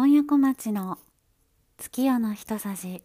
[0.00, 0.96] 今夜小町の
[1.76, 3.02] 月夜の一さじ。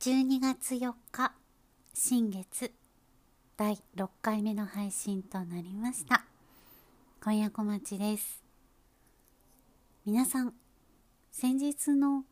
[0.00, 1.32] 12月4日
[1.94, 2.72] 新月
[3.56, 6.24] 第6回目の配信となりました。
[7.22, 8.42] 今夜小町です。
[10.04, 10.54] 皆さん
[11.30, 12.24] 先日の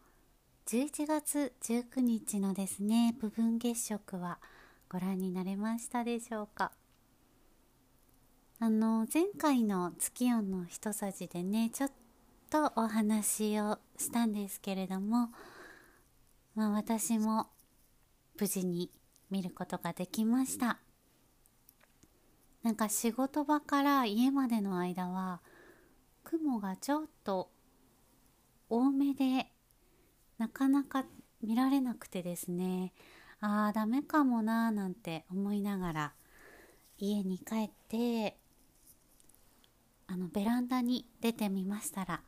[0.67, 4.41] 11月19日のですね部分月食は
[4.95, 6.71] ご覧になれましたでしょうか？
[8.61, 11.91] あの前回の月夜の一さじでねちょっ
[12.49, 15.31] とお話をしたんですけれども
[16.54, 17.49] まあ私も
[18.39, 18.89] 無事に
[19.32, 20.79] 見ることができました。
[22.63, 25.40] なんか仕事場から家までの間は
[26.23, 27.51] 雲がちょっと
[28.71, 29.49] 多めで
[30.39, 31.04] なかなか
[31.43, 32.92] 見られなくてですね
[33.47, 36.12] ああダメかもなーなんて思いながら
[36.97, 38.39] 家に帰って
[40.06, 42.23] あのベランダに出てみましたら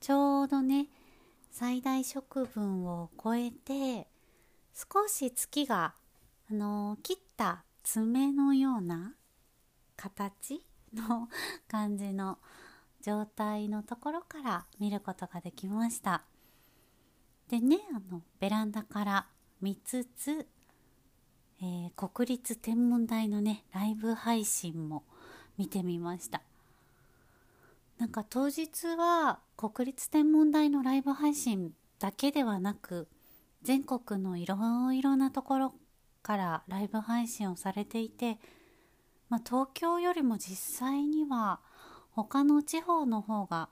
[0.00, 0.88] ちょうどね
[1.50, 4.06] 最大食分を超えて
[4.74, 5.94] 少し月が
[6.50, 9.14] あの切った爪のような
[9.96, 11.30] 形の
[11.68, 12.38] 感じの
[13.00, 16.22] 状態のところから見ることができました。
[17.48, 19.26] でねあのベランダから
[19.64, 20.46] 見つつ、
[21.62, 25.04] えー、国立天文台のねライブ配信も
[25.56, 26.42] 見てみました。
[27.96, 33.08] なんか当日は国立天文台のライブ配信だけではなく
[33.62, 35.74] 全国のいろいろなところ
[36.22, 38.36] からライブ配信をされていて、
[39.30, 41.60] まあ、東京よりも実際には
[42.10, 43.70] 他の地方の方が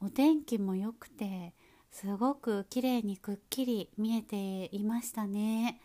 [0.00, 1.54] お天気も良くて
[1.94, 5.80] すごく綺麗にくっきり見えていましたね。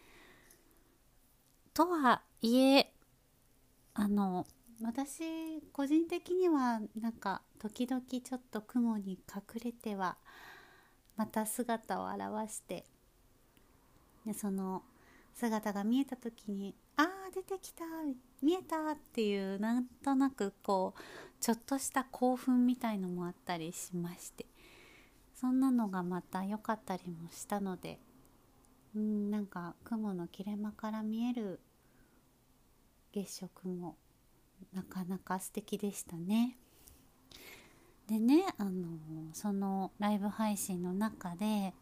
[1.71, 2.91] とはいえ
[3.93, 4.47] あの
[4.81, 10.17] 私個人的にはなんか時々ちょっと雲に隠れては
[11.15, 12.86] また姿を現して
[14.25, 14.81] でその
[15.36, 17.86] 姿が見えた時に「あー出てきた
[18.42, 21.02] 見えた!」っていうなんとなくこう
[21.39, 24.48] ちょっとした興奮みたいのもあったりしまして
[25.39, 28.00] そんなのがまた良かったりもしたので
[28.95, 31.60] うんなんか雲の切れ間から見える
[33.14, 33.95] 月食も
[34.73, 36.58] なかなか素敵でしたね。
[38.08, 38.88] でねあの
[39.33, 41.73] そのライブ配信の中で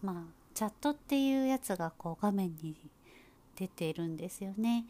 [0.00, 2.76] まあチャットっていうやつがこう画面に
[3.56, 4.86] 出ているんですよね。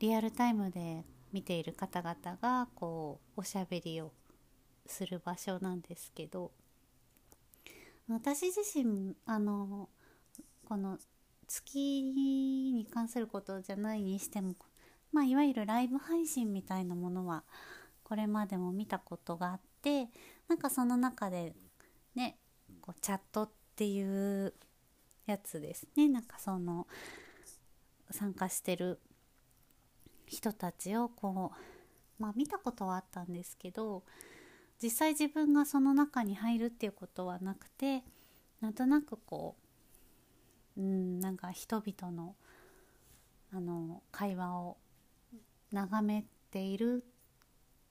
[0.00, 4.12] リアルタイムで見ている方々がこうおしゃべりを
[4.86, 6.50] する場所なんですけど
[8.14, 9.88] 私自身あの
[10.68, 10.98] この
[11.46, 14.54] 月に関することじゃないにしても
[15.12, 17.44] まあいわゆるライブ配信みたいなものは
[18.04, 20.08] これまでも見たことがあって
[20.48, 21.54] なんかその中で
[22.14, 22.36] ね
[22.80, 24.54] こうチャットっていう
[25.26, 26.08] やつですね。
[26.08, 26.86] なんかその
[28.10, 28.98] 参加してる
[30.26, 31.52] 人たちをこ
[32.18, 34.02] うまあ見たことはあったんですけど
[34.82, 38.02] 実際自分がその中に入るっていうことはなくて
[38.60, 39.56] なんとなくこ
[40.76, 42.34] ううんなんか人々の
[43.52, 44.76] あの会話を
[45.72, 47.04] 眺めている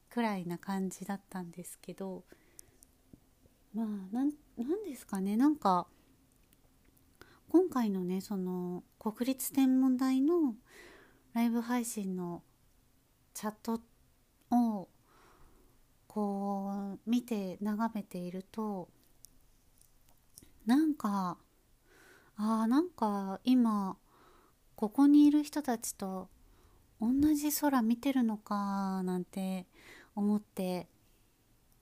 [0.10, 2.24] くらいな感じだったんですけど
[3.74, 4.32] まあなん
[4.86, 5.88] ですかねなんか
[7.50, 10.56] 今回のねその国立天文台の
[11.34, 12.42] ライブ配信の
[13.34, 13.82] チャット
[14.52, 14.88] を
[16.19, 18.90] こう見て眺めていると
[20.66, 21.38] なんか
[22.35, 23.96] あーなんか今
[24.75, 26.28] ここにいる人たちと
[27.00, 29.66] 同じ空見てるのかなんて
[30.13, 30.90] 思って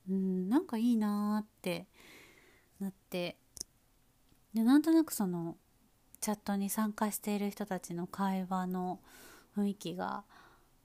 [0.08, 1.88] うんなんかいいなーって
[2.80, 3.38] なって。
[4.54, 5.56] でなんとなくその
[6.22, 9.00] チャットに参加している人たちの会話の
[9.56, 10.24] 雰囲気が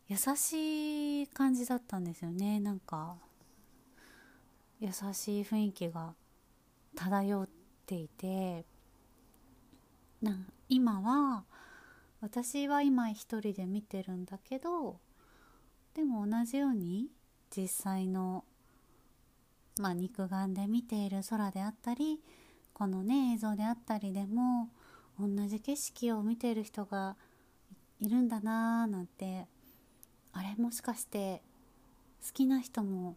[0.09, 3.17] 優しい感じだったんですよねなんか。
[4.83, 6.13] 優しい雰囲気が
[6.97, 7.49] 漂っ
[7.87, 8.65] ていて
[10.21, 10.37] な
[10.69, 11.45] 今は
[12.21, 14.99] 私は今一人で見てるんだけど
[15.95, 17.07] でも同じように
[17.57, 18.45] 実際の、
[19.81, 22.19] まあ、肉眼で見ている空であったり
[22.75, 24.69] このね映像であったりでも
[25.17, 27.15] 同じ景色を見てる人が
[28.01, 29.47] いるんだなーなんて
[30.33, 31.41] あれもしかして
[32.27, 33.15] 好きな人も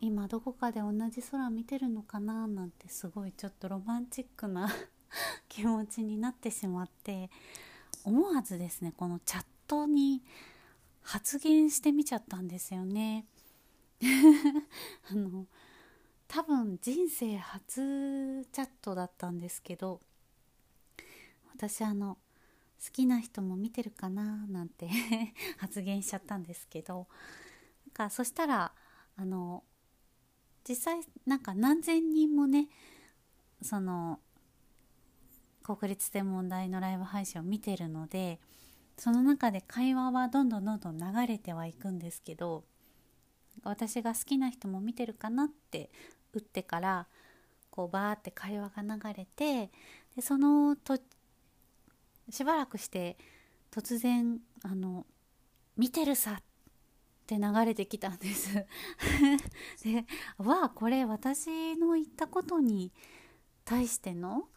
[0.00, 2.46] 今どこかで同じ空見てるのかな？
[2.46, 4.68] なんてすごいちょっとロマンチックな
[5.48, 7.30] 気持ちになってしまって。
[8.04, 10.22] 思わずですねこのチャットに
[11.02, 13.26] 発言してみちゃったんですよね。
[15.10, 15.46] あの
[16.26, 20.00] 多分人生初チャットだったんですけど
[21.54, 22.16] 私あの
[22.82, 24.46] 好きな人も見てるかな？
[24.46, 24.88] なんて
[25.58, 27.06] 発言しちゃったんですけど。
[27.86, 28.72] なんかそしたら
[29.16, 29.64] あの
[30.70, 32.68] 実際なんか何千人もね
[33.60, 34.20] その
[35.64, 38.38] 国立天文台のライブ配信を見てるので
[38.96, 42.62] その中で会話はどんどんどんどん流れてはいくんですけど
[43.64, 45.90] 私が好きな人も見てるかなって
[46.32, 47.08] 打ってから
[47.72, 49.72] こうバーって会話が流れて
[50.14, 51.00] でそのと
[52.30, 53.18] しばらくして
[53.72, 55.04] 突然あの
[55.76, 56.42] 「見てるさ!」っ
[57.30, 58.52] て流れてきたんです。
[59.84, 60.04] で
[60.38, 62.92] わあこれ私の言ったことに
[63.64, 64.48] 対しての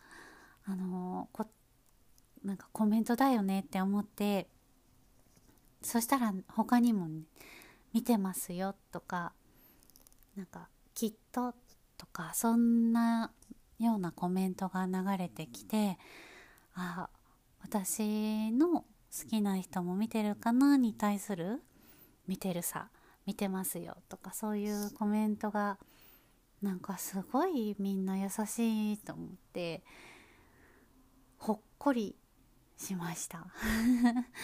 [0.66, 1.46] あのこ
[2.44, 4.50] なんかコメントだよねって思って
[5.84, 7.24] そしたら他にも、ね
[7.94, 9.34] 「見てますよ」とか
[10.36, 11.54] なんか「きっと」
[11.96, 13.32] とかそんな
[13.78, 16.00] ようなコメントが流れてきて
[16.74, 17.10] あ
[17.62, 18.86] 私の好
[19.30, 21.62] きな人も見てるかなに対する
[22.28, 22.90] 見てるさ
[23.26, 25.78] 見てますよとかそういうコメントが
[26.62, 29.84] なんかすごいみんな優しいと思って
[31.38, 32.16] ほっこり
[32.78, 33.46] しました。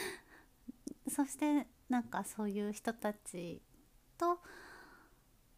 [1.10, 3.62] そしてなんかそういう人たち
[4.18, 4.40] と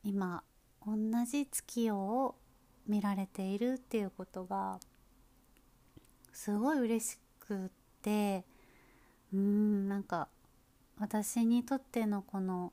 [0.03, 0.43] 今
[0.85, 0.95] 同
[1.25, 2.35] じ月夜を
[2.87, 4.79] 見られているっていうことが
[6.31, 7.69] すごい嬉しくっ
[8.01, 8.45] て
[9.33, 10.29] うんなんか
[11.01, 12.71] 私にとってのこの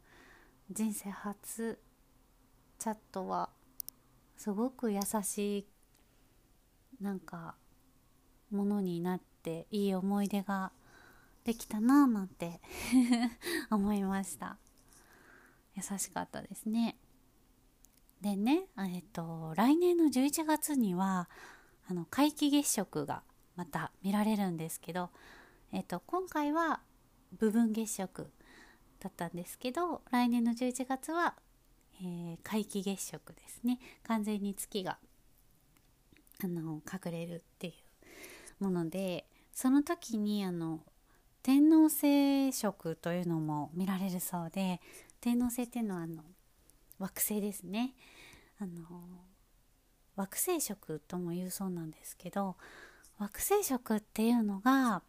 [0.70, 1.78] 人生初
[2.78, 3.48] チャットは
[4.36, 5.66] すごく優しい
[7.00, 7.54] なんか
[8.50, 10.72] ものになっていい思い出が
[11.44, 12.60] できたなぁなんて
[13.72, 14.58] 思いました。
[15.74, 16.98] 優しかったですね。
[18.20, 21.30] でね、えっと、来年の11月には
[21.88, 23.22] あの皆既月食が
[23.56, 25.08] また見られるんですけど、
[25.72, 26.82] えっと、今回は
[27.32, 28.30] 部分月食
[29.00, 31.34] だったんですけど来年の11月は、
[32.00, 33.78] えー、皆既月食ですね。
[34.02, 34.98] 完全に月が
[36.42, 37.72] あの隠れるってい
[38.60, 40.80] うものでその時にあの
[41.42, 44.80] 天王星食というのも見られるそうで
[45.20, 46.22] 天王星っていうのはあの
[46.98, 47.94] 惑星ですね。
[48.60, 48.72] あの
[50.16, 52.56] 惑星食とも言うそうなんですけど
[53.18, 55.02] 惑星食っていうのが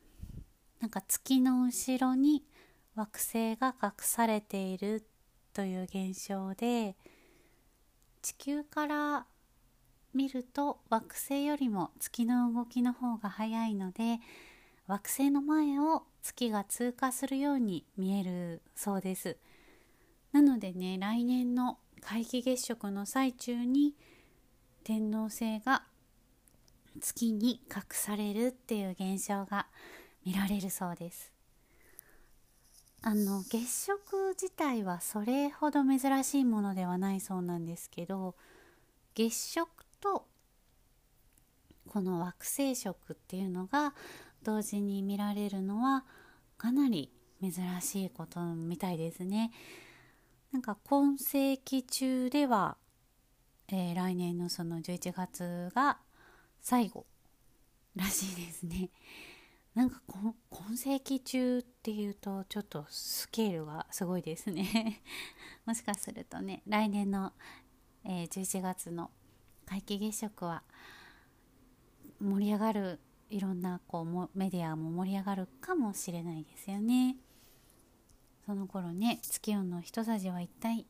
[0.79, 2.43] なんか月の後ろに
[2.95, 5.03] 惑星が隠されている
[5.53, 6.95] という現象で
[8.21, 9.25] 地球から
[10.13, 14.19] 見ると惑星よりも月の動きの方が速いので
[14.87, 19.37] 惑星の前を月が通過するように見えるそうです。
[20.31, 23.93] なのでね来年の皆既月食の最中に
[24.83, 25.83] 天王星が
[27.01, 29.67] 月に隠されるっていう現象が
[30.29, 31.31] 見られるそうです
[33.01, 38.35] あの月食自体はそれほど珍しいものではないそうなんですけど
[39.15, 39.67] 月食
[39.99, 40.27] と
[41.87, 43.95] この惑星食っていうのが
[44.43, 46.05] 同時に見られるのは
[46.59, 47.11] かなり
[47.41, 49.51] 珍しいことみたいですね。
[50.51, 52.77] なんか今世紀中では、
[53.69, 55.97] えー、来年のその11月が
[56.61, 57.05] 最後
[57.95, 58.89] らしいですね。
[59.79, 60.01] なんか
[60.49, 65.01] 今世紀中っていうとちょっとスケールがすごいですね。
[65.65, 67.31] もしかするとね来年の、
[68.03, 69.09] えー、11月の
[69.65, 70.63] 皆既月食は
[72.19, 77.15] 盛り上がるいろんなこうメディアも盛り上がるかもしれないですよね。
[78.45, 80.85] その頃ね月夜の一さじは一体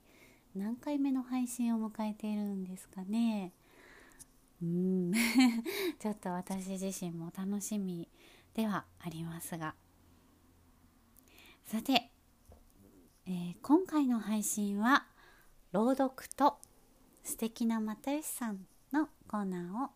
[0.56, 3.54] 何回目の配信を迎えているんですかね。
[4.64, 5.14] うん。
[6.00, 8.10] ちょっと私自身も楽しみ
[8.60, 9.74] ではありますが。
[11.64, 12.12] さて、
[13.26, 15.06] えー、今回の配信は
[15.72, 16.58] 朗読と
[17.24, 19.90] 素敵な又吉さんのコーナーを、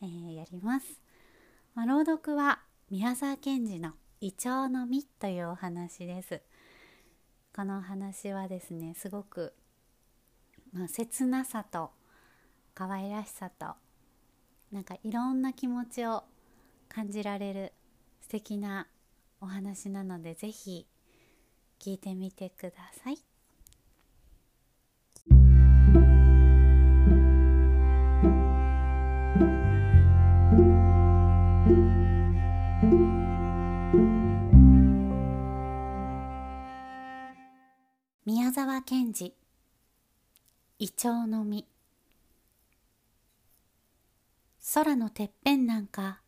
[0.00, 0.86] えー、やります、
[1.74, 2.60] まあ、朗読は
[2.90, 6.40] 宮沢賢治の「イチョウの実」というお話です。
[7.54, 9.52] このお話はですねすごく、
[10.72, 11.90] まあ、切なさと
[12.74, 13.74] 可愛らしさと
[14.72, 16.24] なんかいろんな気持ちを
[16.94, 17.72] 感じられる
[18.20, 18.86] 素敵な
[19.40, 20.86] お話なのでぜひ
[21.80, 23.18] 聞いてみてください。
[38.24, 39.34] 宮沢賢治
[40.78, 41.66] イチョウの実
[44.74, 46.20] 空のてっぺんなんか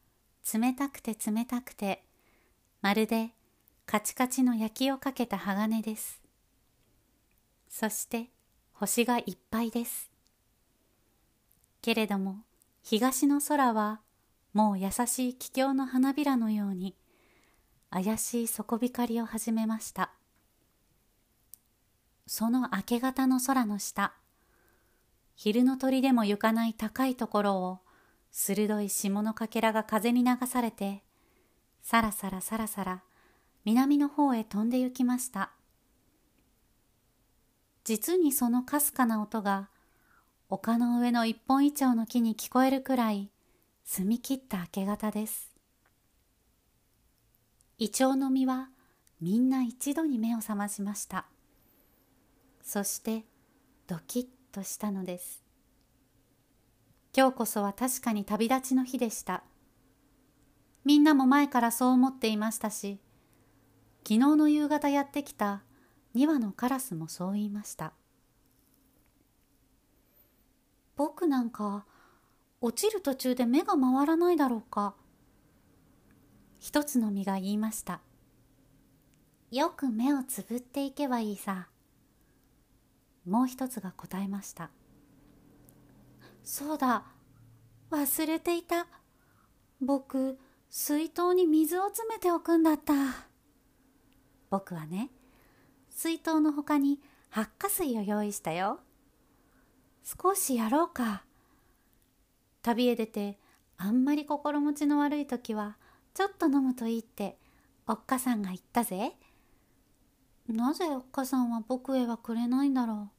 [0.53, 2.05] 冷たくて冷たくて
[2.81, 3.31] まるで
[3.85, 6.21] カチカチの焼きをかけた鋼です。
[7.69, 8.31] そして
[8.73, 10.11] 星がいっぱいです。
[11.83, 12.39] けれども
[12.83, 14.01] 東の空は
[14.53, 16.97] もう優しい桔梗の花びらのように
[17.91, 20.13] 怪しい底光りを始めました。
[22.27, 24.15] その明け方の空の下
[25.35, 27.86] 昼の鳥でも行かない高いところを
[28.39, 31.03] 鋭い霜のかけらが風に流されて
[31.81, 33.03] さらさらさらさら
[33.65, 35.53] 南の方へ飛んで行きました。
[37.85, 39.71] 実にそのかすかな音が
[40.51, 43.31] 丘の上の一本一丁の木に聞こえるくらい
[43.85, 45.51] 澄み切った明け方です。
[47.79, 48.69] イチョウの実は
[49.19, 51.25] みんな一度に目を覚ましました。
[52.63, 53.25] そして
[53.87, 55.46] ドキッとしたのです。
[57.17, 59.43] 今日こそは確かに旅立ちの日でした。
[60.85, 63.01] みんなも前からそう思っていましたし
[64.07, 65.63] 昨日の夕方やってきた
[66.15, 67.95] 2羽のカラスもそう言いました。
[70.95, 71.87] 僕なんか
[72.61, 74.95] 落ちる途中で目が回らないだろうか。
[76.61, 78.03] 一つの実が言いました。
[79.51, 81.69] よく目をつぶっていけばいいさ。
[83.27, 84.71] もう一つが答えました。
[86.47, 87.03] そうだ。
[87.91, 88.87] 忘れていた。
[89.81, 90.39] 僕
[90.71, 92.95] 水筒に水を詰めておくんだった。
[94.49, 95.11] 僕はね
[95.91, 97.01] 水筒のほかに
[97.31, 98.79] 発火水を用意したよ。
[100.05, 101.25] 少しやろうか。
[102.63, 103.41] 旅へ出て
[103.77, 105.77] あんまり心持ちの悪い時は
[106.15, 107.39] ちょっと飲むといいって
[107.89, 109.17] おっかさんが言ったぜ。
[110.47, 113.11] なぜおっかさんは僕へはくれないんだろ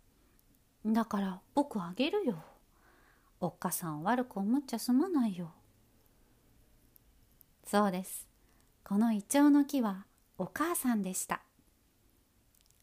[0.85, 0.93] う。
[0.93, 2.41] だから僕あげるよ。
[3.39, 5.53] おっかさん悪く思っちゃすまないよ。
[7.65, 8.27] そうです。
[8.83, 10.05] このイチョウの木は
[10.37, 11.41] お母さんでした。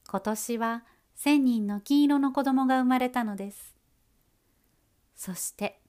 [0.07, 0.85] 今年は
[1.17, 3.75] 千人の金色の子供が生まれたのです。
[5.17, 5.81] そして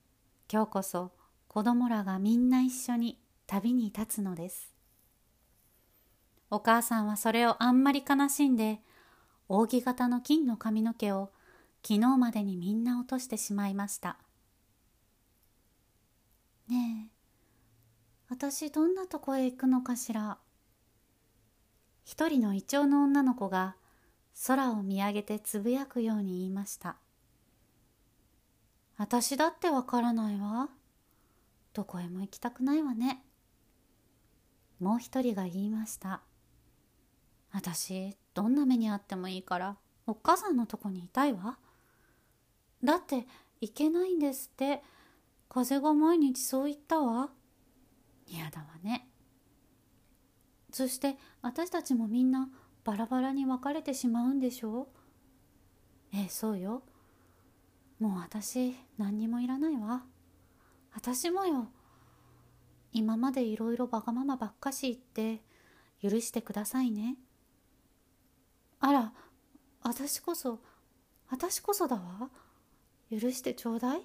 [0.51, 1.11] 今日こそ
[1.47, 4.73] 子供らがみんな一緒に旅に立つのです。
[6.49, 8.79] お母さんはそれをあんまり悲しんで
[9.47, 11.31] 扇形の金の髪の毛を
[11.83, 14.17] 昨日までにみんな落としてしまいました。
[16.67, 17.15] ねえ。
[18.29, 20.37] 私どんなとこへ行くのかしら。
[22.03, 23.75] 一人のイチョウの女の子が
[24.47, 26.97] 空を見上げてつぶやくように言いました。
[28.97, 30.69] 私だってわからないわ。
[31.73, 33.23] どこへも行きたくないわね。
[34.79, 36.21] もう一人が言いました。
[37.51, 41.57] 私どんな目にあってもいいからおっ母さんのとこにいたいわ。
[42.83, 43.25] だって
[43.61, 44.83] 行けないんですって
[45.55, 47.29] 風が毎日そう言ったわ。
[48.27, 49.07] 嫌だわね。
[50.69, 52.49] そして私たちもみんな
[52.83, 54.89] バラバラに別れてしまうんでしょ
[56.13, 56.83] ええそうよ。
[58.01, 60.03] もう私何にもいらないわ。
[60.93, 61.69] 私もよ。
[62.91, 65.41] 今までいろいろわがままばっかし言って
[66.01, 67.15] 許してくださいね。
[68.81, 69.13] あら
[69.83, 70.59] 私こそ
[71.29, 72.29] 私こそだわ。
[73.09, 74.01] 許してちょうだい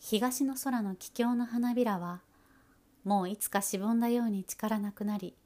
[0.00, 2.22] 東の空の桔梗の花びらは
[3.04, 5.36] もういつかしぼんだように力なくなり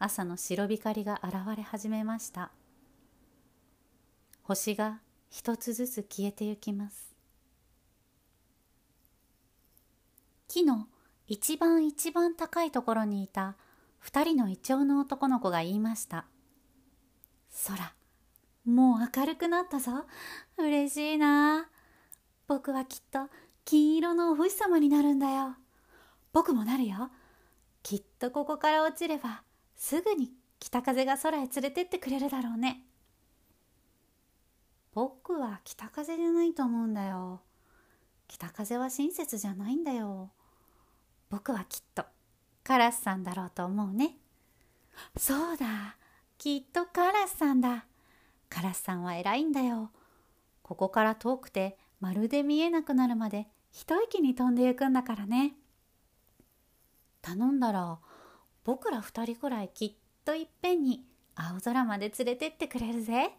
[0.00, 2.50] 朝の白光が現れ始めました。
[4.42, 4.98] 星が
[5.30, 7.14] 一つずつ消えてゆきます。
[10.48, 10.88] 木の
[11.28, 13.54] 一番一番高いところにいた
[14.00, 16.26] 二人のイチョウの男の子が言いました。
[17.68, 17.94] 空
[18.64, 20.04] もう明るくなったぞ。
[20.58, 21.68] 嬉しいな。
[22.48, 23.30] 僕はきっと
[23.64, 25.56] 金色のお星様になるんだよ。
[26.32, 27.10] 僕もなるよ。
[27.82, 29.42] きっとここから落ちれば
[29.76, 32.84] すぐに北風が空へ連れてってくれるだろうね。
[34.94, 37.40] 僕は北風じゃないと思うんだよ。
[38.28, 40.30] 北風は親切じゃないんだよ。
[41.30, 42.04] 僕はきっと
[42.62, 44.16] カラスさんだろうと思うね。
[45.16, 45.96] そうだ。
[46.38, 47.86] きっとカラスさんだ。
[48.48, 49.90] カラスさんは偉いんだよ。
[50.62, 55.54] ここから遠くてまるで見えなくなるまで一息に飛んでゆくんだからね。
[57.22, 58.00] 頼んだら
[58.64, 59.92] 僕ら二人くらいきっ
[60.24, 61.06] といっぺんに
[61.36, 63.30] 青空まで連れてってくれるぜ。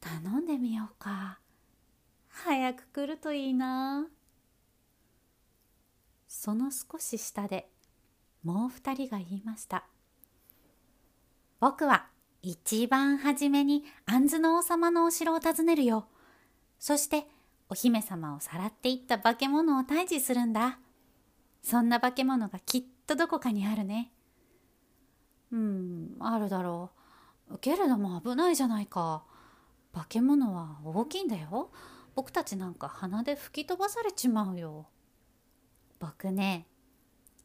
[0.00, 1.38] 頼んでみようか。
[2.30, 4.06] 早く来るといいな。
[6.26, 7.68] その少し下で
[8.42, 9.84] もう二人が言いました。
[11.60, 12.06] 僕は
[12.40, 16.06] 一番初めに杏の王様のお城を訪ねるよ。
[16.78, 17.26] そして
[17.68, 20.78] お姫様をさらっていった化け物を退治するんだ。
[21.62, 24.12] そんな化け物がきっとどこかにあるね。
[25.50, 26.90] うん、あるだろ
[27.50, 27.58] う。
[27.58, 29.24] けれども危ないじゃないか。
[29.92, 31.70] 化け物は大きいんだよ。
[32.14, 34.86] 僕たちなんか鼻で吹き飛ばされちまうよ。
[35.98, 36.66] 僕ね、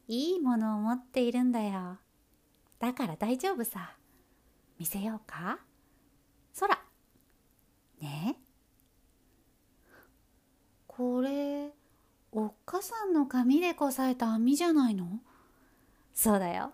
[0.08, 1.98] いいものを持っているんだよ。
[2.78, 3.96] だから大丈夫さ。
[4.78, 5.60] 見せようか
[6.58, 6.78] 空。
[8.00, 8.41] ね
[10.94, 11.70] これ、
[12.32, 15.20] おっかさんの髪でこさえた網じゃないの？
[16.12, 16.72] そうだよ。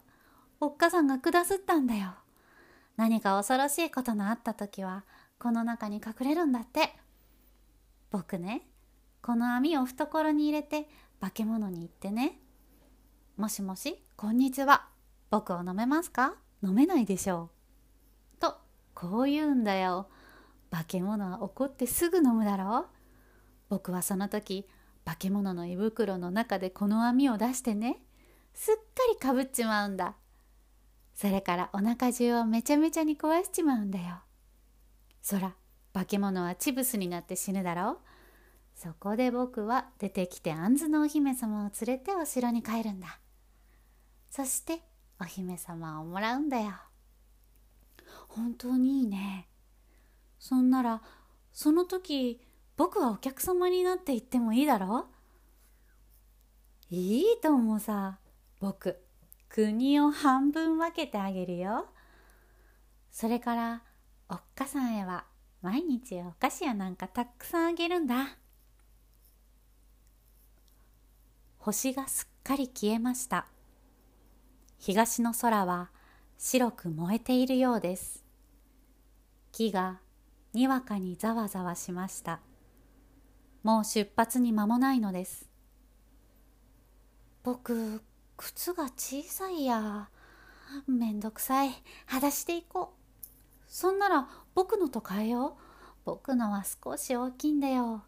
[0.60, 2.14] おっかさんが下すったんだよ。
[2.96, 5.04] 何か恐ろしいことのあった時は、
[5.38, 6.96] この中に隠れるんだって。
[8.10, 8.66] 僕ね、
[9.22, 10.88] この網を懐に入れて
[11.20, 12.40] 化け物に言ってね。
[13.36, 14.88] もしもし、こんにちは。
[15.30, 16.34] 僕を飲めますか？
[16.60, 17.50] 飲めないでしょ
[18.36, 18.40] う。
[18.40, 18.56] と、
[18.94, 20.08] こう言うんだよ。
[20.72, 22.97] 化け物は怒ってすぐ飲むだろう。
[23.68, 24.66] 僕はその時、
[25.04, 28.02] 化け物の胃袋の中でこの網を出してね、
[28.54, 28.82] すっか
[29.12, 30.16] りかぶっちまうんだ。
[31.14, 34.20] それからお腹中をめちゃめちゃに壊しちまうんだよ。
[35.22, 35.54] そら、
[35.92, 37.98] 化け物はチブスになって死ぬだろう。
[38.74, 43.18] そこで僕は出てきて杏のお姫様を連れてお城に帰るんだ。
[44.30, 44.82] そして
[45.20, 46.74] お姫様をもらうんだよ。
[48.28, 49.48] 本当にいいね。
[50.38, 51.02] そんなら、
[51.52, 52.40] その時、
[52.78, 55.08] 僕はお客様になって言ってもいいだろ？
[56.90, 58.18] ういいと思うさ。
[58.60, 59.00] 僕、
[59.48, 61.86] 国を半分分けてあげるよ。
[63.10, 63.82] それから、
[64.28, 65.24] おっかさんへは
[65.60, 68.36] 毎日お菓子やなんかたくさんあげるんだ。
[71.58, 73.48] 星がすっかり消えました。
[74.78, 75.90] 東の空は
[76.38, 78.24] 白く燃えているようです。
[79.50, 79.98] 木が
[80.52, 82.38] にわかにざわざわしました。
[83.62, 85.48] もう出発に間もないのです。
[87.42, 88.02] 僕、
[88.36, 90.08] 靴が小さいや。
[90.86, 91.70] めんどくさい。
[92.06, 93.64] 裸足で行こう。
[93.66, 95.52] そんなら僕のと変えよう。
[96.04, 98.02] 僕のは少し大きいんだよ。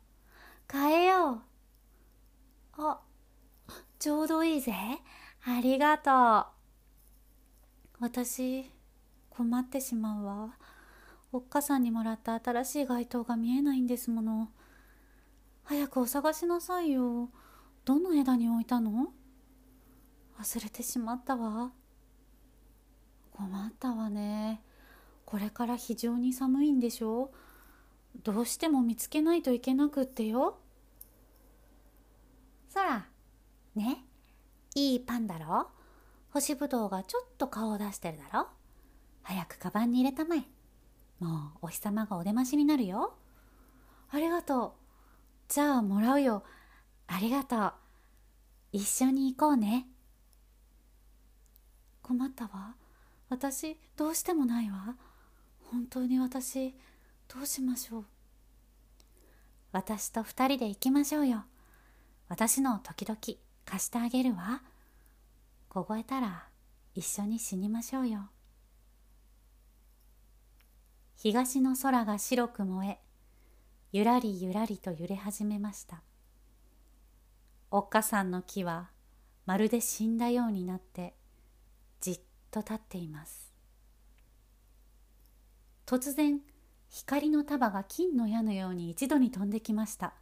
[0.71, 2.83] 変えよう。
[2.83, 3.01] あ、
[3.99, 4.73] ちょうどいいぜ。
[5.45, 6.61] ありがとう。
[8.01, 8.71] 私、
[9.29, 10.55] 困ってしまうわ。
[11.33, 14.49] おっかさんにもらった新しい街灯が見えないんですもの。
[15.71, 17.29] 早くお探しなさいよ。
[17.85, 19.13] どの枝に置いたの？
[20.37, 21.71] 忘れてしまったわ。
[23.31, 24.65] 困ったわね。
[25.25, 27.31] これから非常に寒いんでしょ？
[28.25, 30.59] どうしても見つけないといけなくってよ。
[32.69, 33.07] そら、
[33.77, 34.05] ね、
[34.75, 35.69] いいパンだろ？
[36.33, 38.49] 干しぶどうがちょっと顔を出してるだろ？
[39.23, 40.43] 早くカバンに入れたまえ。
[41.21, 43.15] もうお日様がお出ましになるよ。
[44.11, 44.80] ありがとう。
[45.51, 46.45] じゃあもらうよ。
[47.07, 47.73] ありがとう。
[48.73, 49.87] 一緒に行こうね。
[52.03, 52.77] 困ったわ。
[53.29, 54.97] 私、どうしてもないわ。
[55.71, 56.75] 本当に私
[57.33, 58.05] どうしましょう
[59.71, 61.45] 私と二人で行きましょうよ
[62.29, 63.19] 私の時々
[63.65, 64.63] 貸してあげるわ
[65.69, 66.49] 凍えたら
[66.97, 68.31] 一緒に死にましょうよ
[71.17, 72.99] 東の空が白く燃え
[73.93, 76.01] ゆらりゆらりと揺れ始めました。
[77.73, 78.91] おっかさんの木は
[79.47, 81.15] まるで死んだようになって
[82.01, 82.21] じっ
[82.53, 83.53] と立っています。
[85.87, 86.41] 突然
[86.89, 90.15] 光の束が金の矢のように一度に飛んできました。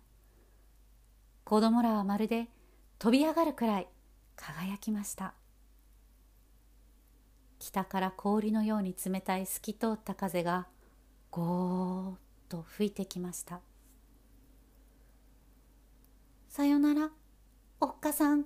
[1.44, 2.48] 子供らはまるで
[2.98, 3.88] 飛び上がるくらい
[4.34, 5.34] 輝きました。
[7.58, 10.68] 北から氷のように冷たい透き通った風が
[11.30, 13.60] ゴーッと吹いてきました。
[16.48, 17.10] さよなら
[17.80, 18.44] おっかさん。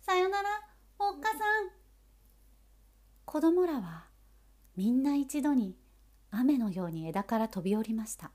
[0.00, 0.48] さよなら
[0.98, 1.38] おっかさん。
[3.24, 4.06] 子供らは
[4.76, 5.76] みんな一度に
[6.30, 8.30] 雨のように枝から飛び降りました。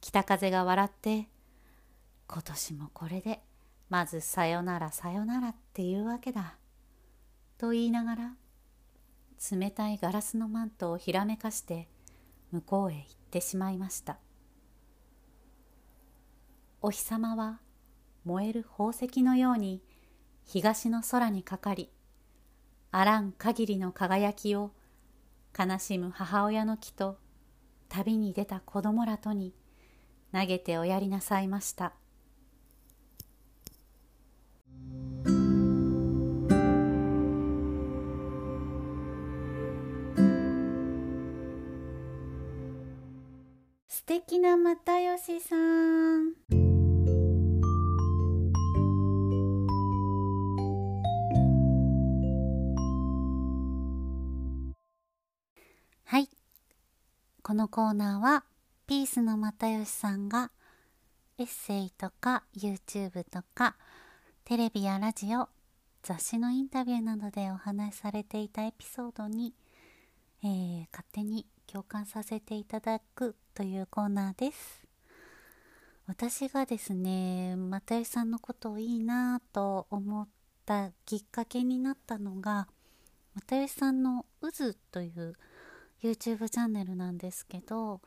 [0.00, 1.28] 北風が笑って
[2.26, 3.40] 今年もこれで
[3.88, 6.56] まずさよならさよならっていうわけだ
[7.58, 8.32] と言いながら
[9.50, 11.88] 冷たいガラスのマントをひらめかして
[12.52, 14.18] 向こうへ行ってしまいました
[16.80, 17.60] お日様は
[18.24, 19.82] 燃える宝石のように
[20.44, 21.90] 東の空にかかり
[22.90, 24.70] あらん限りの輝きを
[25.58, 27.18] 悲しむ母親の木と
[27.88, 29.54] 旅に出た子供らとに
[30.32, 31.92] 投げておやりなさいました。
[44.12, 44.76] 敵な又
[45.16, 46.34] 吉さん。
[56.04, 56.28] はい。
[57.42, 58.44] このコーナーは
[58.86, 60.50] ピースの又吉さんが
[61.38, 63.76] エッセイとか YouTube とか
[64.44, 65.48] テレビやラジオ
[66.02, 69.54] 雑誌のインタビューなどでお話しされていたエピソードに、
[70.44, 74.82] えー、勝手に共感させていただくというコーナーです。
[76.06, 80.28] 私がですね又吉さんのことをいいなぁと思っ
[80.66, 82.66] たきっかけになったのが
[83.34, 85.36] 又吉さんの「渦」という
[86.02, 88.00] YouTube チャンネルなんですけど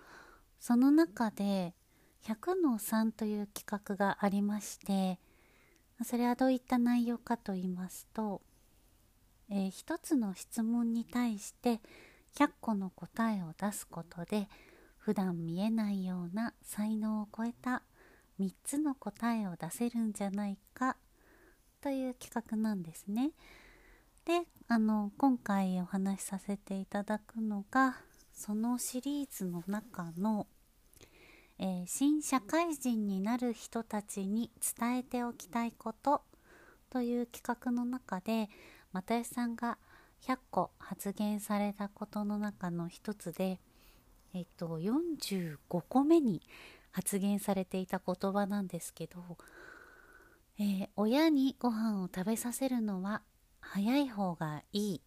[0.59, 1.73] その中で
[2.23, 5.19] 100の3という企画がありまして
[6.03, 8.41] それはどういった内容かと言いますと、
[9.49, 11.79] えー、一つの質問に対して
[12.35, 14.49] 100個の答えを出すことで
[15.05, 17.83] 普段見えないような才能を超えた
[18.39, 20.97] 3つの答えを出せるんじゃないか
[21.79, 23.29] という企画なんですね。
[24.25, 27.97] であの今回お話しさせていただくのが
[28.33, 30.47] そのシリーズの中の、
[31.59, 36.23] えー、新社会人になる人たちに伝えておきたいこと
[36.89, 38.49] という企画の中で
[38.91, 39.77] 又吉さんが
[40.25, 43.59] 「100個発言されたことの中の一つで、
[44.35, 46.41] えっと、45個目に
[46.91, 49.37] 発言されていた言葉なんですけど、
[50.59, 53.21] えー、親にご飯を食べさせるのは
[53.61, 55.01] 早い方がいい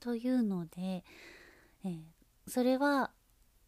[0.00, 1.04] というので、
[1.84, 2.00] えー、
[2.48, 3.10] それは、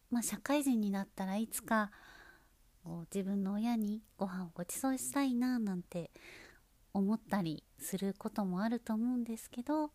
[0.09, 1.91] まあ、社会人になったらいつか
[3.13, 6.09] 自分の親にご飯をご馳走したいななんて
[6.91, 9.91] 思ったりすることもあると思うんですけど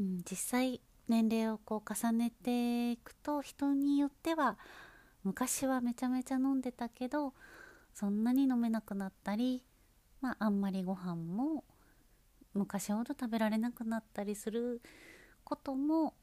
[0.00, 4.56] うん、実際年齢をこう重ねていくと人によっては
[5.24, 7.34] 昔はめちゃめちゃ飲んでたけど
[7.92, 9.64] そんなに飲めなくなったり、
[10.20, 11.64] まあ、あんまりご飯も
[12.54, 14.80] 昔ほど食べられなくなったりする
[15.42, 16.14] ことも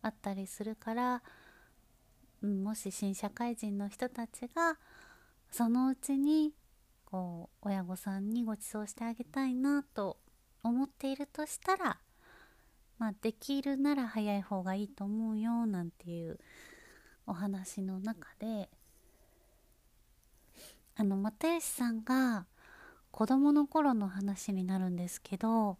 [0.00, 1.22] あったりするから、
[2.42, 4.78] もし新社会人の人たちが
[5.50, 6.52] そのうちに
[7.04, 10.18] こう親御さんにご馳走してあげたいなと
[10.62, 11.98] 思っているとしたら
[12.98, 16.38] まあ、できるなら早い方がいいと思うよなんていう
[17.26, 18.68] お話の中で
[20.96, 22.46] あの又吉さんが
[23.10, 25.76] 子供の頃の話になるんですけど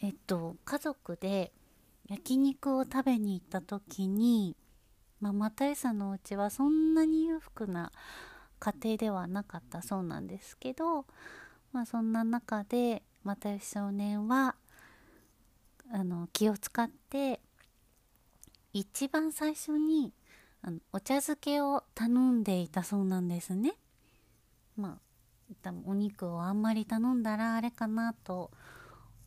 [0.00, 1.52] えっと家族で
[2.08, 4.56] 焼肉を食べに行った時に、
[5.20, 7.92] まあ、又吉さんのお家はそんなに裕福な
[8.58, 11.04] 家庭ではなかったそうなんですけど、
[11.72, 14.56] まあ、そんな中で又吉少年は
[15.92, 17.40] あの気を使って
[18.72, 20.12] 一番最初に
[20.62, 23.74] あのお茶漬けを頼んでいたそうなんですね。
[24.76, 24.98] ま
[25.64, 28.50] あお肉をあんまり頼んだらあれかなと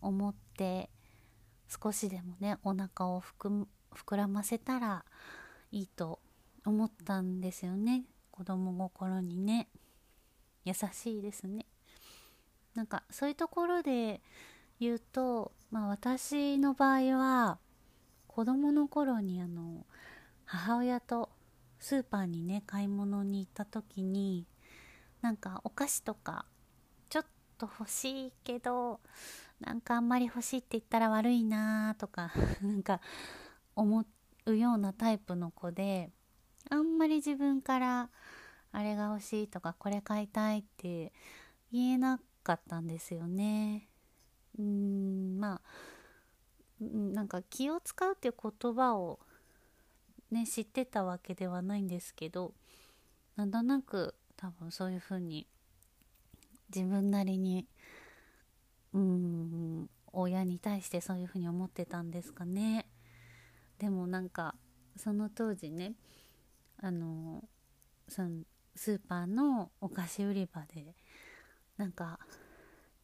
[0.01, 0.89] 思って
[1.69, 5.05] 少しでもねお腹を膨らませたら
[5.71, 6.19] いいと
[6.65, 8.03] 思ったんですよね。
[8.31, 9.69] 子供心にね。
[10.65, 11.65] 優しいですね。
[12.75, 14.21] なんかそういうところで
[14.79, 17.59] 言うと、まあ、私の場合は
[18.27, 19.85] 子供の頃にあの
[20.45, 21.29] 母親と
[21.79, 24.45] スーパーにね買い物に行った時に
[25.21, 26.45] なんかお菓子とか
[27.09, 27.25] ちょっ
[27.57, 28.99] と欲しいけど
[29.59, 33.01] なんかあんまり欲しいって言ったら悪いなとか なんか
[33.75, 34.05] 思
[34.45, 36.11] うようなタイプの子で
[36.69, 38.09] あんまり自分から
[38.71, 41.11] あれが欲しいとかこれ買いたいって
[41.71, 43.89] 言えなかったんですよね。
[44.59, 45.61] うんまあ
[46.79, 49.19] なんか気を使うっていう言葉を
[50.31, 52.53] ね知ってたわけではないんですけど
[53.35, 55.47] なんとなく多分そういうふうに
[56.73, 57.65] 自分なりに
[58.93, 62.87] うん親に対してそういうふうに思ってたんですかね。
[63.77, 64.55] でもなんか
[64.95, 65.93] その当時ね
[66.81, 67.43] あの
[68.07, 68.43] その
[68.75, 70.95] スーパーのお菓子売り場で
[71.77, 72.19] なんか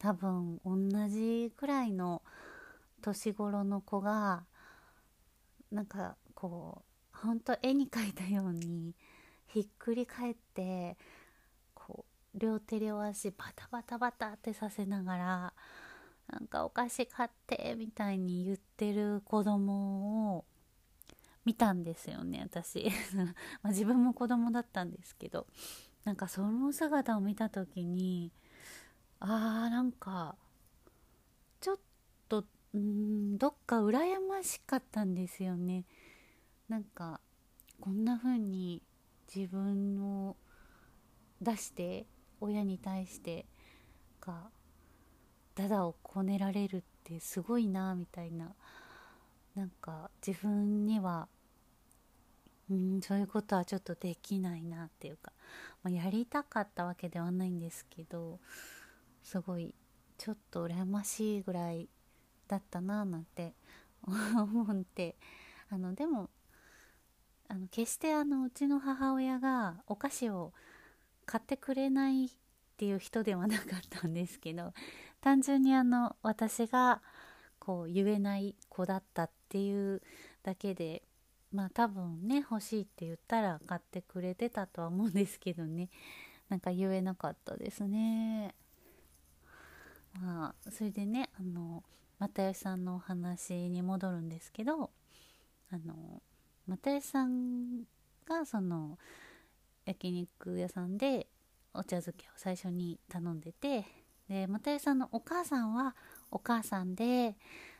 [0.04, 0.76] 多分同
[1.08, 2.20] じくらいの
[3.00, 4.44] 年頃の子が
[5.72, 6.82] なんかこ
[7.14, 8.94] うほんと絵に描いたように
[9.46, 10.98] ひっくり返って
[11.72, 15.52] こう両手両足バタバタバタってさせながら
[16.30, 20.44] なんかお菓子買ってみたいに言ってる子供を
[21.46, 22.90] 見たんですよね私。
[23.62, 25.46] ま自分も子供だったんですけど
[26.04, 28.32] なんかその姿を見た時に
[29.26, 30.36] あーなんか
[31.62, 31.76] ちょっ
[32.28, 32.44] と
[32.76, 35.84] んどっか羨ましかったんですよね。
[36.68, 37.20] なんか
[37.80, 38.82] こんな風に
[39.34, 40.36] 自分を
[41.40, 42.04] 出して
[42.40, 43.46] 親に対して
[44.20, 44.50] が
[45.54, 48.52] ダダをこねられるってすごいなみたいな。
[49.54, 51.28] なんか自分には
[52.70, 55.32] うんそういうことはちょっとできないなっていうか、
[55.82, 58.38] まあ、やりたかったわけではないんですけど
[59.24, 59.74] すごい
[60.16, 61.88] ちょっと羨ましいぐらい
[62.46, 63.54] だったななんて
[64.06, 65.16] 思って。
[65.70, 66.30] あのでも
[67.48, 70.52] あの決してあのうちの母親がお菓子を
[71.26, 72.28] 買ってくれないっ
[72.76, 74.72] ていう人ではなかったんですけど
[75.20, 77.02] 単純にあの私が
[77.58, 80.02] こう言えない子だったっていう
[80.42, 81.02] だけで
[81.50, 85.90] まあ多分ね欲しいって言ったら買ってくれてたとは思うんですけどね。
[86.48, 88.54] なんか言えなかったですね。
[90.20, 91.82] まあそれでねあの
[92.18, 94.90] 又吉さんのお話に戻るんですけど
[95.70, 96.22] あの
[96.66, 97.80] 又吉さん
[98.26, 98.98] がその
[99.84, 101.26] 焼肉屋さんで
[101.74, 103.84] お茶漬けを最初に頼んでて
[104.28, 105.94] で又吉さんのお母さんは
[106.30, 107.36] お母さんで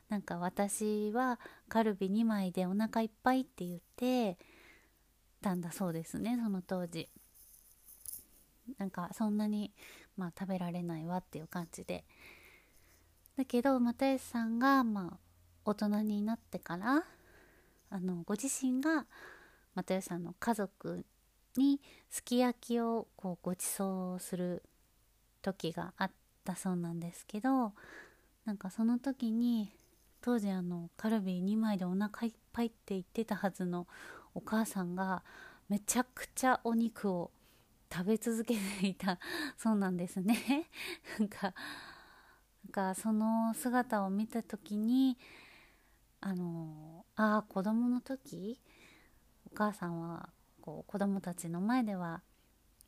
[0.08, 4.36] なんか私はカルビ2枚でお腹いっぱいって言って
[5.40, 7.08] たんだそうですねその当時。
[8.78, 9.72] なんかそんなに
[10.16, 12.04] まあ食べられないわっていう感じで。
[13.36, 15.18] だけど又吉さんがまあ
[15.64, 17.04] 大人になってから
[17.90, 19.06] あのご自身が
[19.74, 21.04] 又吉さんの家族
[21.56, 24.62] にすき焼きをこうご馳走する
[25.42, 26.10] 時があっ
[26.44, 27.72] たそうなんですけど
[28.44, 29.72] なんかその時に
[30.20, 33.86] 当時あのカルビー2枚でお腹いっぱいって言ってたはずの
[34.34, 35.22] お母さんが
[35.68, 37.30] めちゃくちゃお肉を
[37.92, 39.18] 食べ続けていた。
[39.56, 40.68] そうなんですね。
[41.18, 45.18] なんかなんかその姿を見た時に
[46.20, 48.60] あのああ子供の時
[49.46, 50.28] お母さんは
[50.60, 52.22] こう子供たちの前では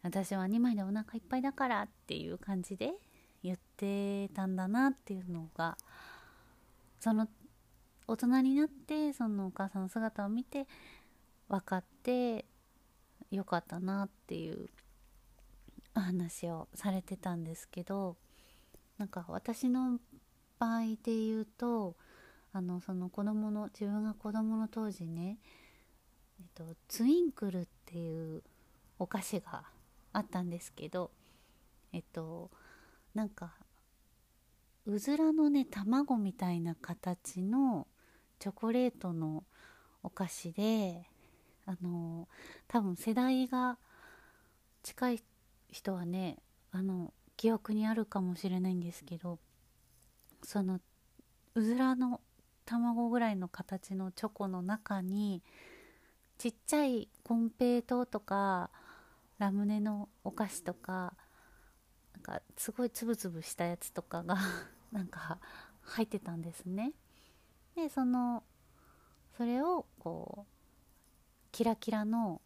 [0.02, 2.94] 私は2枚でお腹いっぱいだからっていう感じで
[3.42, 5.76] 言ってたんだなっていうのが
[7.00, 7.28] その
[8.08, 10.66] 大人になってそのお母さんの姿を見て
[11.48, 12.44] 分かって
[13.30, 14.68] よかったなっていう
[16.00, 18.16] 話をされてたんですけど
[18.98, 19.98] なんか私の
[20.58, 21.96] 場合で言うと
[22.52, 25.38] あのその子供の自分が子供の当時ね、
[26.40, 28.42] えっと、ツインクルっていう
[28.98, 29.64] お菓子が
[30.12, 31.10] あったんですけど
[31.92, 32.50] えっと
[33.14, 33.52] なんか
[34.86, 37.86] うずらのね卵みたいな形の
[38.38, 39.44] チョコレートの
[40.02, 41.06] お菓子で
[41.66, 42.28] あの
[42.68, 43.76] 多分世代が
[44.82, 45.22] 近い
[45.70, 46.38] 人はね
[46.70, 49.38] あの記憶にあるかもしれないんですけど
[50.42, 50.80] その
[51.54, 52.20] うずらの
[52.64, 55.42] 卵ぐらいの形のチョコの中に
[56.38, 58.70] ちっちゃいコンペイトとか
[59.38, 61.14] ラムネのお菓子とか
[62.14, 64.36] なんかすごいつぶつぶしたやつとかが
[64.92, 65.38] なんか
[65.82, 66.92] 入ってたんですね。
[67.74, 68.42] でその
[69.36, 72.40] それをこうキラキラの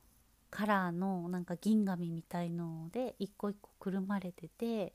[0.51, 4.93] カラーのなんか銀紙みたいので一個一個くるまれてて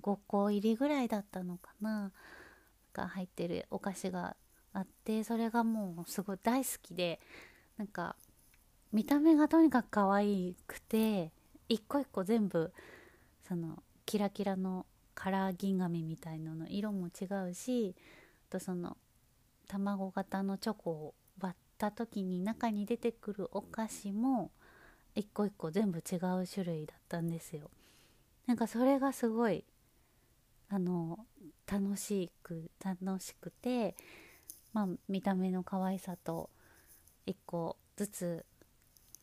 [0.00, 2.10] 5個入りぐらいだったのかな
[2.94, 4.36] が入ってるお菓子が
[4.72, 7.20] あってそれがもうすごい大好きで
[7.76, 8.16] なんか
[8.92, 11.32] 見た目がとにかく可愛くて
[11.68, 12.72] 一個一個全部
[13.46, 17.94] そのキラキラのカラー銀紙みたいのの色も違うし
[18.50, 18.96] あとその
[19.68, 24.50] 卵型のチョコを割った時に中に出てくるお菓子も
[25.14, 27.70] 一個一個全部違う種類だったんですよ。
[28.46, 29.64] なんかそれがすごい
[30.68, 31.18] あの
[31.70, 33.94] 楽しく楽しくて
[34.72, 36.50] まあ見た目の可愛さと
[37.26, 38.46] 一個ずつ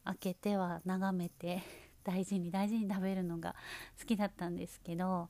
[0.05, 1.63] 開けては眺めて
[2.03, 3.55] 大事に大事に食べるのが
[3.99, 5.29] 好きだったんですけど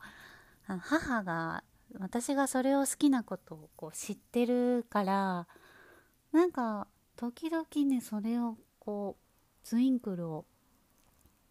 [0.64, 1.64] 母が
[1.98, 5.48] 私がそれを好きなことをこう知ってるから
[6.32, 9.29] なんか時々ねそれをこう
[9.64, 10.46] ツインクルを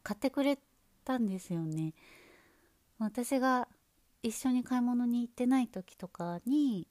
[0.03, 0.59] 買ってくれ
[1.05, 1.95] たんですよね。
[2.99, 3.69] 私が
[4.23, 6.89] 一緒に買い物に行ってない時とかに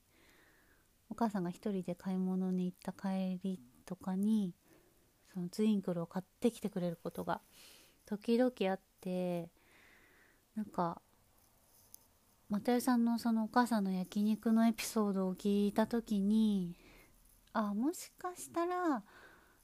[1.09, 4.53] お母さんが一人で買い物に行った帰りとかに
[5.33, 7.41] そのツインクルを買ってきてくれることが
[8.05, 9.49] 時々あって
[10.55, 11.01] なんか
[12.49, 16.75] 又吉さんのそのお母さんの焼肉のエピソードを聞いた時に
[17.53, 19.03] あもしかしたら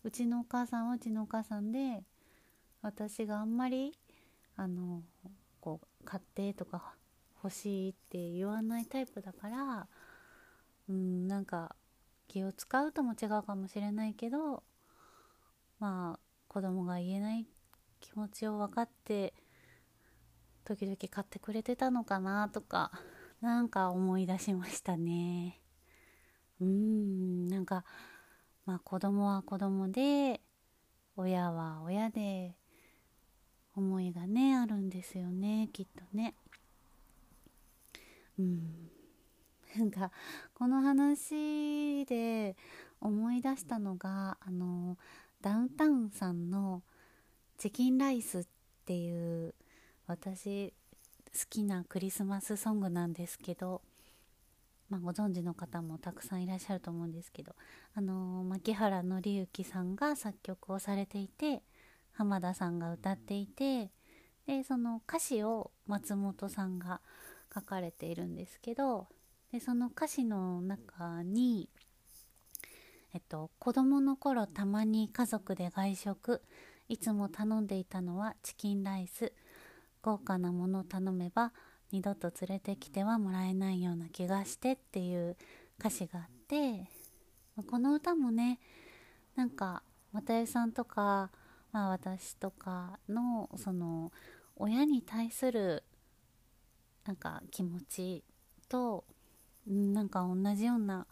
[0.03, 2.03] うちのお母さんはうちのお母さんで
[2.81, 3.97] 私があんまり
[4.55, 5.01] あの
[5.61, 6.95] こう買ってとか
[7.41, 9.87] 欲しいって言わないタイプだから
[10.89, 11.75] うんなんか
[12.27, 14.63] 気を使うとも違うかもしれないけど
[15.79, 17.47] まあ子供が言えない
[17.99, 19.33] 気持ちを分かって
[20.65, 22.91] 時々買ってくれてたのかなとか
[23.41, 25.59] なんか思い出しましたね。
[26.61, 27.83] うんなんか
[28.65, 30.41] まあ子供は子供で
[31.15, 32.55] 親は親で
[33.75, 36.35] 思いがねあるんですよねきっとね。
[38.39, 38.89] うん。
[39.75, 40.11] なんか
[40.53, 42.55] この話で
[43.01, 44.97] 思い出したのがあの
[45.41, 46.83] ダウンタウンさんの
[47.57, 48.47] 「チキンライス」っ
[48.85, 49.55] ていう
[50.05, 50.73] 私
[51.33, 53.81] 好きなクリスマスソングなんですけど、
[54.93, 57.55] まあ、ご存知の方もたくさんいらっしゃると思うんですけど
[57.95, 61.63] あの牧原紀之さんが作曲をされていて
[62.11, 63.89] 浜田さんが歌っていて
[64.45, 67.01] でその歌詞を松本さんが
[67.51, 69.07] 書かれているんですけど
[69.51, 71.69] でその歌詞の中に
[73.15, 76.41] えっと、子供の頃たまに家族で外食
[76.89, 79.33] いつも頼んでいたのはチキンライス
[80.01, 81.51] 豪華なものを頼めば
[81.93, 85.37] 二度と連れてきてはもらえないような気がしてっていう
[85.79, 86.89] 歌詞があって
[87.69, 88.59] この歌もね
[89.35, 91.29] なんか又吉さんとか、
[91.71, 94.11] まあ、私とかのその
[94.55, 95.83] 親に対する
[97.05, 98.23] なんか気持ち
[98.67, 99.03] と
[99.67, 101.05] なんか同じような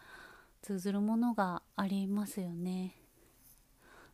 [0.64, 2.96] 通ずるものがありますよね。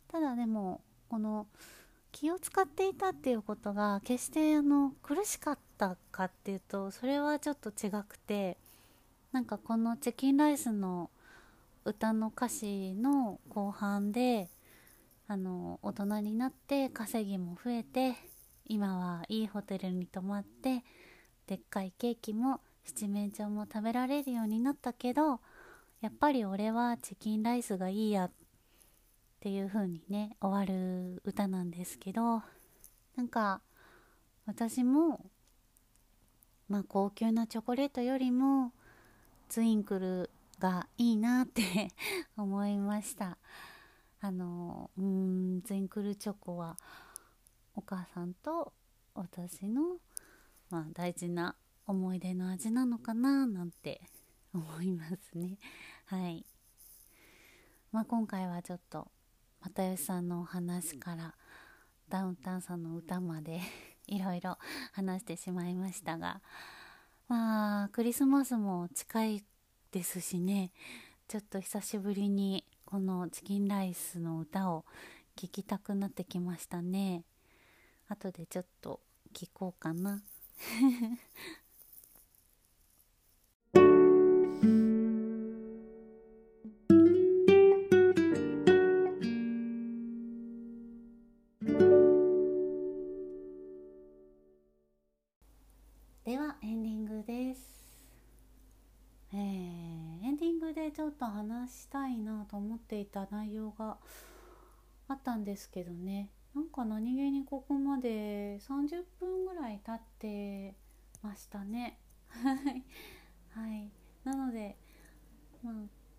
[0.06, 1.46] ただでもこの
[2.12, 8.56] 気を使っていたっていうことが決してあの苦しかったかっていうとそれはちょっと違くて
[9.32, 11.10] なんかこのチキンライスの
[11.84, 14.48] 歌の歌詞の後半で
[15.26, 18.14] あの大人になって稼ぎも増えて
[18.66, 20.84] 今はいいホテルに泊まって
[21.46, 25.40] でっかいケーキも七面鳥も食べられるようになったけど
[26.00, 28.30] やっぱり俺はチキンライスがいいやっ
[29.38, 32.42] っていう風にね終わる歌なんですけど
[33.14, 33.62] なんか
[34.46, 35.30] 私も
[36.68, 38.72] まあ高級なチョコレートよりも
[39.48, 41.62] ツインクルがいいなって
[42.36, 43.38] 思いました。
[44.20, 46.76] あのうんツインクルチョコは
[47.76, 48.72] お母さんと
[49.14, 49.98] 私の、
[50.68, 51.54] まあ、大事な
[51.86, 54.00] 思い出の味なのかななんて
[54.52, 55.58] 思いますね。
[56.06, 56.44] はい。
[57.92, 59.08] まあ今回はちょっと
[59.60, 61.34] 又吉さんのお話から
[62.08, 63.60] ダウンタウンさんの歌まで
[64.06, 64.58] いろいろ
[64.92, 66.40] 話してしまいましたが
[67.28, 69.44] まあクリスマスも近い
[69.90, 70.72] ですしね。
[71.28, 74.86] ちょっと久しぶりにこのチキンライスの歌を
[75.36, 77.24] 聴きたくなってきましたね。
[78.08, 79.00] 後でちょっと
[79.34, 80.22] 聞こうかな。
[100.98, 103.98] ちょっと話したいなと思っていた内容が
[105.06, 106.32] あったんですけどね。
[106.56, 110.74] なんか何気にここまで30分ぐらい経って
[111.22, 112.00] ましたね。
[113.50, 113.92] はい。
[114.24, 114.76] なので、
[115.62, 115.74] まあ、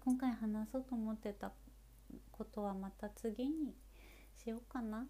[0.05, 1.51] 今回話そうと思ってた
[2.31, 3.75] ことはまた次に
[4.37, 5.05] しようかな。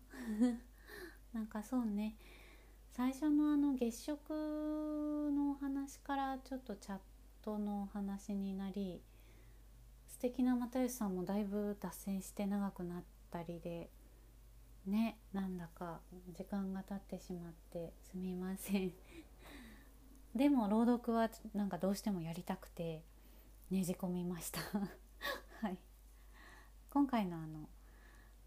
[1.31, 2.17] なんかそうね。
[2.89, 4.31] 最初のあの月食
[5.31, 6.99] のお話からちょっとチャッ
[7.43, 9.03] トのお話になり
[10.09, 13.89] 素敵な又吉さんもだいぶ脱線して長くなったりで
[14.85, 16.01] ねなんだか
[16.35, 18.91] 時間が経ってしまってすみません。
[20.35, 23.03] でも朗読はなんかどうしてもやりたくて
[23.69, 24.59] ねじ込みました。
[25.61, 25.77] はい。
[26.89, 27.69] 今回のあの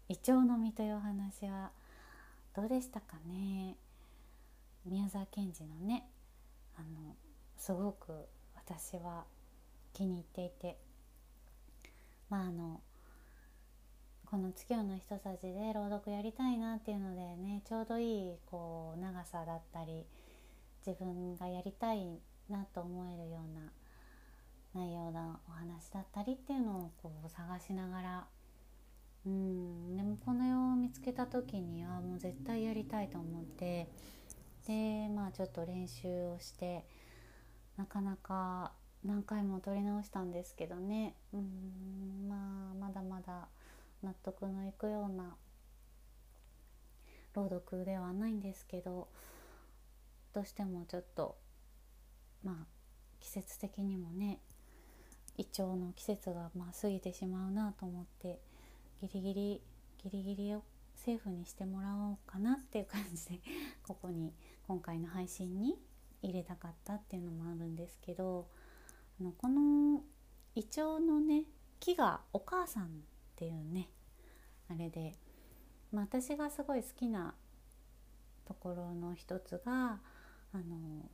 [0.09, 1.71] イチョウの実というお話は
[2.53, 3.77] どうでしたかね？
[4.85, 6.09] 宮沢賢治のね
[6.75, 7.15] あの
[7.57, 9.25] すごく私は
[9.93, 10.77] 気に入っていて
[12.29, 12.81] まああの
[14.25, 20.05] この「月夜のひとさじ」で朗読やりたいなっていうのでねちょうどいいこう長さだったり
[20.85, 22.19] 自分がやりたい
[22.49, 23.71] なと思えるような
[24.73, 28.27] 内容のお話だったりっていうのをこう探しながら
[29.25, 33.87] うんでもこの絵を見つけた時にはもう絶対やりたいと思って
[34.67, 36.85] でまあちょっと練習をして
[37.77, 38.73] なかなか
[39.05, 41.15] 何回も撮り直したんですけどね。
[41.33, 43.47] うんまあまだまだ
[44.01, 45.35] 納得のいくような
[47.33, 49.07] 朗読ではないんですけど
[50.33, 51.35] どうしてもちょっと
[52.43, 52.55] まあ
[53.19, 54.39] 季節的にもね
[55.37, 58.39] イチョウの季節がまあ過ぎてしまうなと思って
[59.01, 59.61] ギリギリ
[60.03, 60.63] ギリギリを
[60.95, 63.39] セーフにしてもらおうかなっていう感じで
[63.87, 64.33] ここに
[64.67, 65.75] 今回の配信に
[66.21, 68.47] 入れたかったっていうのもあるんですけど
[69.19, 70.01] あのこの
[70.55, 71.43] イチョウのね
[71.79, 72.87] 木がお母さんっ
[73.35, 73.89] ていうね
[74.69, 75.15] あれで、
[75.91, 77.35] まあ、私がすごい好きな
[78.45, 79.99] ところの一つが
[80.53, 81.09] あの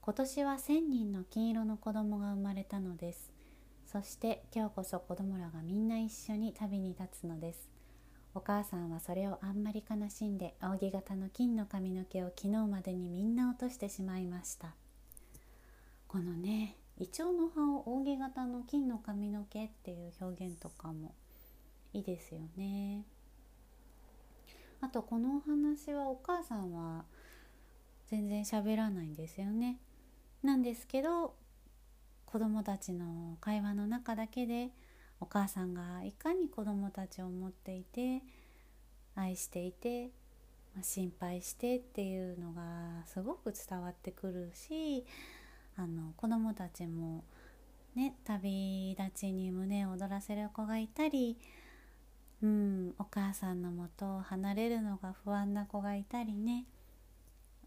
[0.00, 3.30] 今年は1,000人の金色の子供が生まれたのです。
[3.86, 7.68] そして今日こそ子供らがみんな一緒に旅に立つのです。
[8.34, 14.74] お母さんはそれをあんまり悲しんで扇形の金の髪の毛を昨日までにみんな落としてしまいました。
[16.08, 21.14] このねイチョウの葉を扇形の金の髪の毛っていう表現とかも
[21.92, 23.04] いいですよね。
[24.80, 27.04] あとこのお話はお母さんは
[28.08, 29.78] 全然喋らないんですよね。
[30.42, 31.34] なんですけど
[32.26, 34.70] 子供たちの会話の中だけで
[35.20, 38.22] お母さんがいかに子供たちを思っていて
[39.14, 40.10] 愛していて、
[40.74, 45.04] ま、心配してっていうのがすごく伝わってくるし
[45.76, 47.24] あの子供たちも
[47.94, 51.38] ね旅立ちに胸を躍らせる子がいたり
[52.42, 56.64] うんお母さんのもとを離れるのが不安な子がいたりね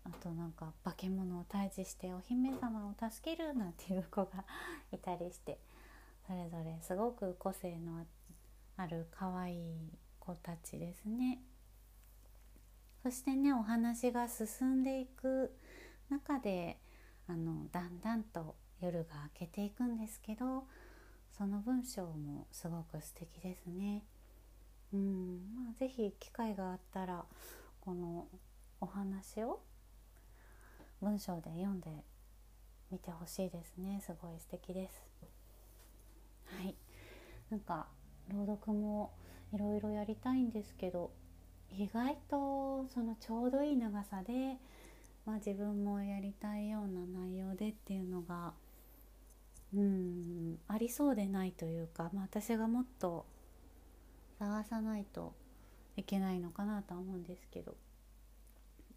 [0.04, 4.44] あとなんか化け物を退治してお姫様を助けるなんていう子が
[4.92, 5.58] いたりして
[6.28, 8.06] それぞれすごく個性の
[8.78, 9.58] ある可愛い
[10.20, 11.40] 子たちですね。
[13.04, 15.54] そしてねお話が進んでいく
[16.10, 16.80] 中で
[17.28, 20.66] あのだんだんと夜が明けていくんですけど
[21.38, 24.04] その文章もすごく素敵ですね。
[24.94, 27.26] うんまあ、是非機会があったら
[27.82, 28.28] この
[28.80, 29.62] お話を
[31.02, 31.90] 文章で読んで
[32.92, 34.00] みてほしいですね。
[34.06, 35.02] すごい素敵です。
[36.46, 36.76] はい。
[37.50, 37.88] なんか
[38.30, 39.12] 朗読も
[39.54, 41.12] いろいろやりたいんですけど
[41.72, 44.58] 意外とそのちょうどいい長さで、
[45.26, 48.54] まあ、自分もやりたいような内容でっていうのが
[49.74, 53.26] うんありそうでないというか、まあ、私がもっと
[54.38, 55.34] 探さないと
[55.98, 57.76] いけないのかなとは思うんですけど。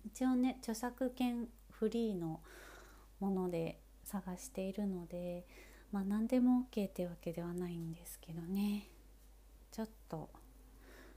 [0.04, 2.40] 一応ね著作権フリーの
[3.20, 5.44] もので探しているので、
[5.92, 8.88] まあ、何でも OK ってわけではないんですけどね。
[9.70, 10.30] ちょっと、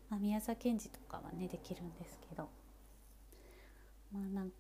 [0.10, 2.50] まあ、宮沢賢治とかはねできるんですけど、
[4.12, 4.52] まあ、なん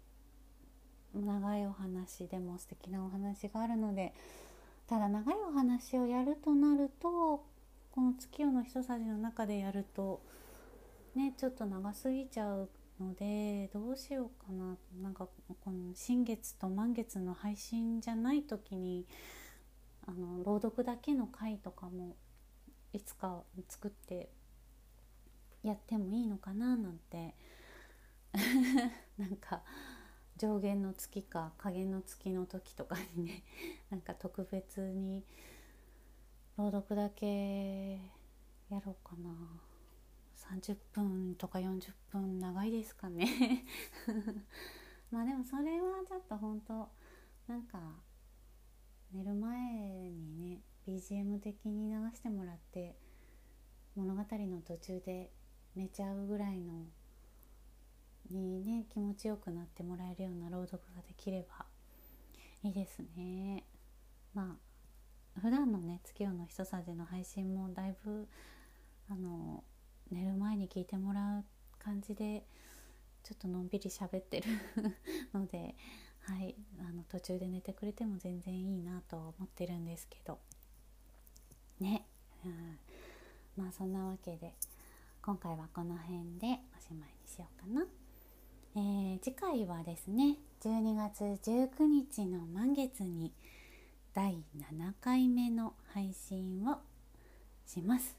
[1.13, 4.13] 長いお話でも素敵なお話があるので
[4.87, 7.43] ただ長いお話をやるとなると
[7.91, 10.21] この月夜の一さじの中でやると
[11.15, 19.05] ねちょっと長すぎちゃうのでどうしようかななんかこの新月と満月の配信じゃない時に
[20.07, 22.15] あの朗読だけの回とかも
[22.93, 24.29] いつか作って
[25.63, 27.35] やってもいいのかななんて。
[29.17, 29.61] なんか
[30.41, 33.43] 上限の月か下限の月の時とかにね
[33.91, 35.23] なんか特別に
[36.57, 37.97] 朗読だけ
[38.67, 39.61] やろうかな。
[40.35, 43.63] 30分とか40分長いですかね
[45.11, 46.89] まあでもそれはちょっと本当
[47.47, 48.01] なんか
[49.11, 52.97] 寝る前にね BGM 的に流してもらって
[53.95, 55.31] 物語の途中で
[55.75, 56.87] 寝ちゃうぐらいの
[58.39, 61.65] にね気持ちよくなってもらえるような朗読ができれば
[62.63, 63.63] いいですね。
[64.33, 64.57] ま
[65.35, 68.27] あ普段のね月夜のひとさじの配信もだいぶ
[69.09, 69.63] あの
[70.11, 71.45] 寝る前に聞いてもらう
[71.79, 72.43] 感じで
[73.23, 74.47] ちょっとのんびり喋ってる
[75.33, 75.75] ので、
[76.21, 80.39] はい、あの途中で寝てくれても全然いいなと思ってるんですけど
[81.79, 82.05] ね、
[82.45, 82.79] うん、
[83.55, 84.53] まあそんなわけで
[85.21, 88.00] 今回はこの辺でおしまいにしようかな。
[88.73, 93.33] えー、次回はですね12月19日の満月に
[94.13, 96.77] 第7回目の配信を
[97.65, 98.15] します。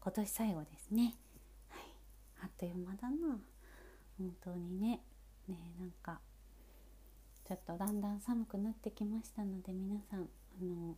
[0.00, 1.16] 今年最後ですね、
[1.68, 1.82] はい、
[2.44, 3.40] あっという間だな。
[4.18, 5.00] 本当にね。
[5.48, 6.20] ねなんか
[7.44, 10.28] ちょっとだんだん寒くなってきましたので皆さん
[10.60, 10.96] あの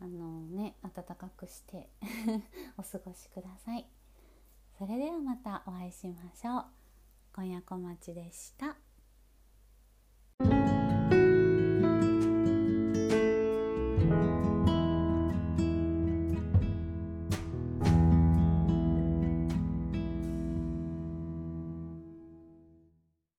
[0.00, 1.88] あのね暖かくして
[2.78, 3.84] お過ごしください。
[4.78, 6.85] それではまたお会いしましょう。
[7.36, 8.78] 今夜小町でした。